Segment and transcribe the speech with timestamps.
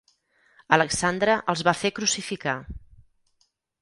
[0.77, 2.57] Alexandre els va fer crucificar.